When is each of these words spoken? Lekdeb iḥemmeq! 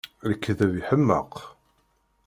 Lekdeb 0.29 0.71
iḥemmeq! 0.79 1.33